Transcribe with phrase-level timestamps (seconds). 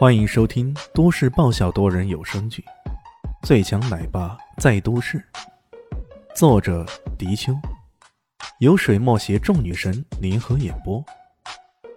[0.00, 2.64] 欢迎收听都市爆笑多人有声剧
[3.46, 5.18] 《最强奶爸在都市》，
[6.34, 6.86] 作者：
[7.18, 7.52] 迪秋，
[8.60, 11.04] 由水墨携众女神联合演播，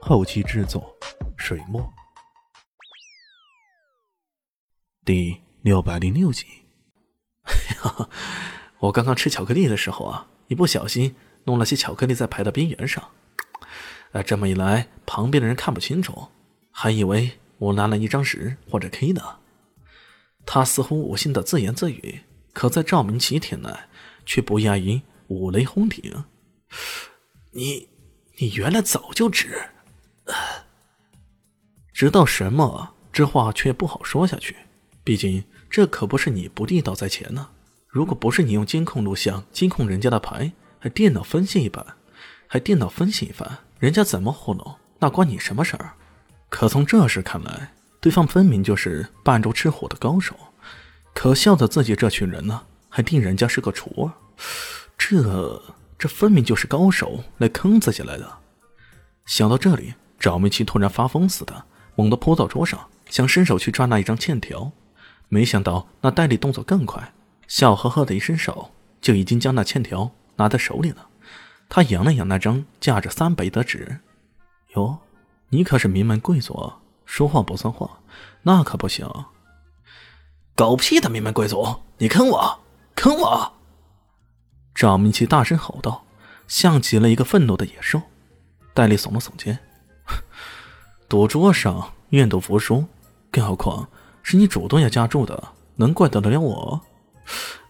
[0.02, 0.94] 后期制作：
[1.38, 1.90] 水墨。
[5.06, 6.46] 第六百零六集。
[8.80, 11.16] 我刚刚吃巧克力的时候啊，一不小心
[11.46, 13.12] 弄了些巧克力在牌的边缘上，
[14.12, 16.28] 啊，这么一来，旁边的人看不清楚，
[16.70, 17.40] 还以为。
[17.64, 19.40] 我拿了一张纸或者 K 的，
[20.46, 22.20] 他似乎无心的自言自语，
[22.52, 23.88] 可在赵明奇听来
[24.26, 26.26] 却不亚于五雷轰顶。
[27.52, 27.88] 你，
[28.38, 29.70] 你原来早就知，
[31.94, 32.96] 知道什么？
[33.14, 34.58] 这话却不好说下去，
[35.04, 37.48] 毕竟这可不是你不地道在前呢。
[37.88, 41.86] 如果不是你用监控录像监控人家的牌，还电脑分析一番，
[42.48, 45.94] 还电脑分析一番，人家怎么糊弄，那关你什么事儿？
[46.54, 50.36] 可从这时看来，对方分明就是扮猪吃虎的高手。
[51.12, 54.14] 可笑的自己这群人呢，还定人家是个厨儿，
[54.96, 55.60] 这
[55.98, 58.38] 这分明就是高手来坑自己来的。
[59.26, 64.72] 想到这里，赵明奇突然发疯似的，猛地扑到桌上，想伸手去抓那一张欠条。
[65.30, 67.14] 没想到那戴笠动作更快，
[67.48, 68.70] 笑呵呵的一伸手，
[69.02, 71.08] 就已经将那欠条拿在手里了。
[71.68, 73.98] 他扬了扬那张价值三百的纸，
[74.76, 75.00] 哟。
[75.54, 76.74] 你可是名门贵族，
[77.06, 78.00] 说话不算话，
[78.42, 79.08] 那可不行。
[80.56, 82.60] 狗屁的名门贵族，你坑我，
[82.96, 83.54] 坑我！
[84.74, 86.06] 赵明奇大声吼道，
[86.48, 88.02] 像极了一个愤怒的野兽。
[88.74, 89.60] 戴笠耸了耸肩，
[91.08, 92.84] 赌桌上愿赌服输，
[93.30, 93.88] 更何况
[94.24, 96.82] 是你主动要加注的，能怪得了我？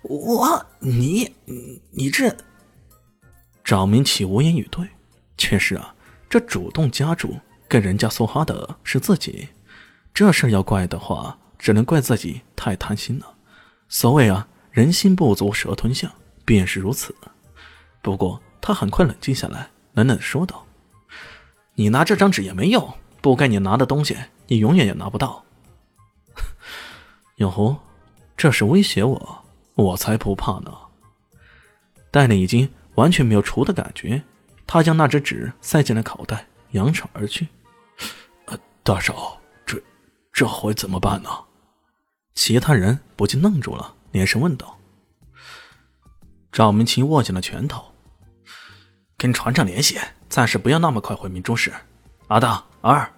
[0.03, 1.35] 我，你，
[1.91, 2.33] 你这……
[3.61, 4.87] 赵明奇无言以对。
[5.37, 5.93] 确实啊，
[6.29, 7.35] 这主动加注。
[7.73, 9.49] 跟人家梭哈的是自己，
[10.13, 13.33] 这事要怪的话，只能怪自己太贪心了。
[13.89, 16.11] 所谓啊，人心不足蛇吞象，
[16.45, 17.15] 便是如此。
[18.03, 20.67] 不过他很快冷静下来，冷冷的说道
[21.73, 24.15] ：“你拿这张纸也没用，不该你拿的东西，
[24.45, 25.43] 你永远也拿不到。”
[27.37, 27.79] 永红，
[28.37, 29.43] 这是威胁我，
[29.73, 30.71] 我才不怕呢。
[32.11, 34.21] 戴笠已经完全没有除的感觉，
[34.67, 37.47] 他将那只纸塞进了口袋，扬长而去。
[38.85, 39.81] 大少，这
[40.33, 41.29] 这回怎么办呢？
[42.35, 44.77] 其他人不禁愣住了，连声问道。
[46.51, 47.93] 赵明奇握紧了拳头，
[49.17, 51.71] 跟船长联系，暂时不要那么快回明珠市。
[52.27, 53.09] 阿大、阿二，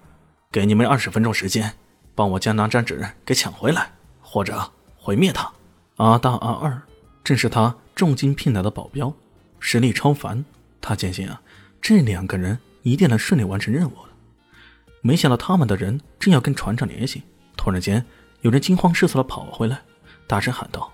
[0.51, 1.73] 给你们二十分钟时间，
[2.13, 5.51] 帮我将那张纸给抢回来，或者毁灭他。
[5.95, 6.79] 阿大、阿二
[7.23, 9.11] 正是他重金聘来的保镖，
[9.59, 10.45] 实力超凡。
[10.79, 11.41] 他坚信啊，
[11.81, 13.95] 这两个人一定能顺利完成任务。
[15.05, 17.21] 没想到他们的人正要跟船长联系，
[17.55, 18.03] 突然间
[18.41, 19.79] 有人惊慌失措的跑回来，
[20.25, 20.91] 大声喊道：“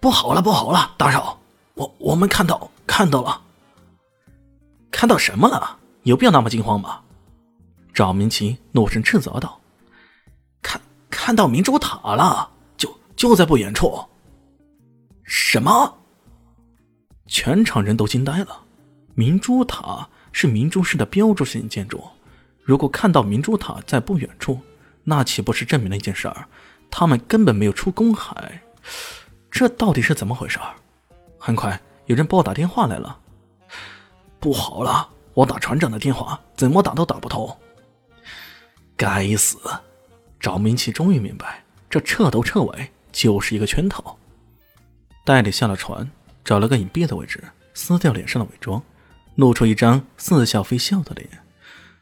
[0.00, 1.38] 不好了，不好了，大少，
[1.74, 3.38] 我我们看到看到了，
[4.90, 5.78] 看到什么了？
[6.04, 7.02] 有必要那么惊慌吗？”
[7.92, 9.60] 赵明奇怒声斥责道
[10.62, 14.02] ：“看看到明珠塔了，就就在不远处。”
[15.22, 15.98] 什么？
[17.26, 18.64] 全场人都惊呆了。
[19.14, 22.02] 明珠塔是明珠市的标志性建筑。
[22.68, 24.60] 如果看到明珠塔在不远处，
[25.04, 26.46] 那岂不是证明了一件事儿？
[26.90, 28.60] 他们根本没有出公海，
[29.50, 30.58] 这到底是怎么回事？
[31.38, 33.20] 很快有人拨打电话来了。
[34.38, 37.56] 不好了，我打船长的电话，怎么打都打不通。
[38.98, 39.56] 该死！
[40.38, 44.18] 赵明奇终于明白，这彻头彻尾就是一个圈套。
[45.24, 46.06] 戴笠下了船，
[46.44, 47.42] 找了个隐蔽的位置，
[47.72, 48.82] 撕掉脸上的伪装，
[49.36, 51.30] 露出一张似笑非笑的脸。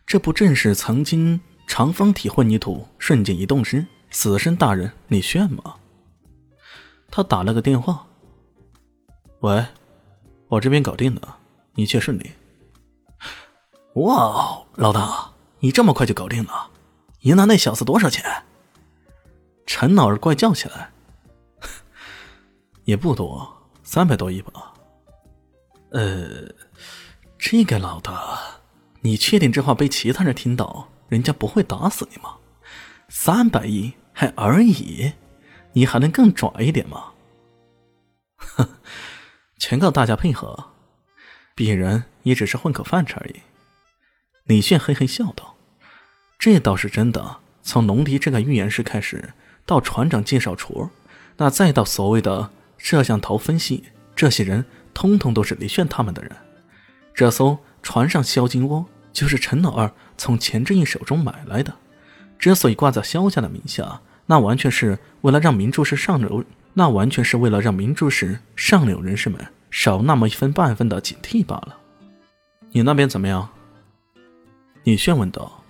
[0.06, 5.75] 这不正是曾经长方体混凝土瞬间移动时死神大人李炫吗？
[7.11, 8.06] 他打了个电话
[9.41, 9.66] ：“喂，
[10.47, 11.39] 我这边搞定了，
[11.75, 12.31] 一切顺利。”
[13.95, 16.71] 哇，老大，你这么快就搞定了？
[17.22, 18.45] 赢了那小子多少钱？
[19.66, 20.92] 陈老儿怪叫起来
[22.84, 24.72] ：“也不多，三百多亿吧。”
[25.91, 26.48] 呃，
[27.36, 28.39] 这个老大。
[29.07, 32.39] 你确定这话被其他人听到，人家不会打死你吗？
[33.09, 35.13] 三百亿还而已，
[35.75, 37.13] 你还能更拽一点吗？
[38.37, 38.69] 哼，
[39.61, 40.73] 全靠大家配合，
[41.55, 43.37] 鄙人也只是混口饭吃而已。
[44.47, 45.55] 李炫嘿嘿笑道
[46.37, 47.39] ：“这倒是真的。
[47.63, 50.91] 从龙迪这个预言师开始，到船长介绍厨，
[51.37, 53.85] 那再到所谓的摄像头分析，
[54.17, 56.33] 这些人通通都是李炫他们的人。
[57.15, 58.85] 这艘船上销金窝。”
[59.16, 61.74] 就是陈老二从钱正义手中买来的，
[62.39, 69.41] 之所以挂在萧家的名下，那完全是为了让明珠市上流，那完全是为了让明珠市上流人士们
[69.71, 71.78] 少那么一分半分的警惕罢了。
[72.72, 73.48] 你那边怎么样？
[74.84, 75.65] 李炫问道。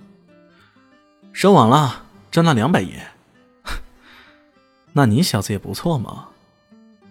[1.33, 2.03] 收网了，
[2.33, 2.95] 挣了两百亿。
[4.93, 6.31] 那你小子也不错嘛。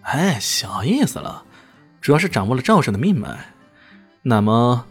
[0.02, 1.44] 哎，小意思了，
[2.02, 3.54] 主要是掌握了赵氏的命脉。
[4.20, 4.84] 那么，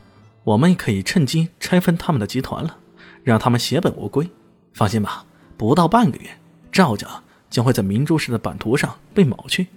[0.46, 2.78] 我们可以趁机拆分他们的集团了，
[3.24, 4.30] 让他们血本无归。
[4.74, 5.26] 放心吧，
[5.58, 6.30] 不到半个月，
[6.72, 7.08] 赵家
[7.50, 9.68] 将会在明珠市的版图上被抹去。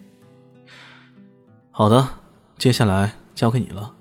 [1.70, 2.06] 好的，
[2.58, 3.94] 接下来交给你了。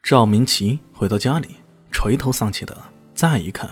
[0.00, 1.56] 赵明奇回到家里，
[1.90, 2.76] 垂头丧气的。
[3.12, 3.68] 再一看，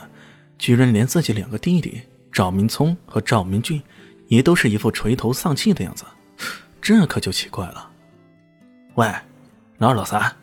[0.58, 3.80] 居然连自己两个弟弟赵明聪和赵明俊，
[4.26, 6.04] 也都是一副垂头丧气的样子，
[6.82, 7.88] 这可就奇怪了。
[8.96, 9.08] 喂，
[9.78, 10.34] 老二、老三，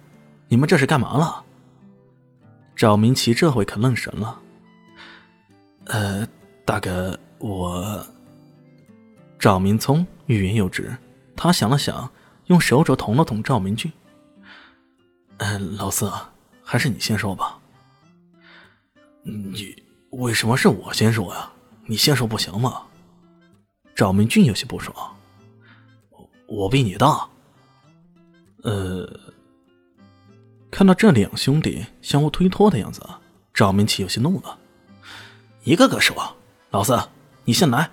[0.48, 1.45] 你们这是干嘛了？
[2.76, 4.42] 赵明奇这回可愣神了。
[5.86, 6.28] 呃，
[6.66, 8.06] 大哥，我……
[9.40, 10.96] 赵明聪欲言又止，
[11.36, 12.10] 他想了想，
[12.48, 13.92] 用手肘捅了捅赵明俊。
[15.38, 16.12] 嗯，老四，
[16.64, 17.60] 还是你先说吧。
[19.24, 19.76] 你
[20.12, 21.52] 为什么是我先说呀？
[21.86, 22.82] 你先说不行吗？
[23.94, 24.96] 赵明俊有些不爽。
[26.10, 27.28] 我我比你大。
[28.64, 29.08] 呃，
[30.76, 33.02] 看到这两兄弟相互推脱的样子，
[33.54, 34.60] 赵明奇有些怒了。
[35.64, 36.36] 一个个说
[36.70, 37.00] ：“老四，
[37.46, 37.90] 你先来。”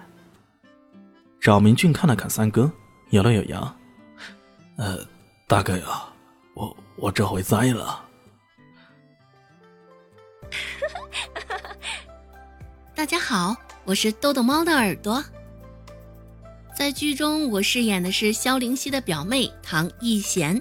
[1.41, 2.69] 赵明俊看了看三哥，
[3.11, 3.77] 咬了咬牙
[4.79, 4.99] ：“呃，
[5.47, 6.03] 大哥呀。”
[6.55, 8.05] 我我这回栽了。
[12.97, 13.55] 大家好，
[13.85, 15.23] 我是豆豆猫的耳朵。
[16.77, 20.61] 在剧中，我饰演的是萧灵溪的表妹唐艺贤。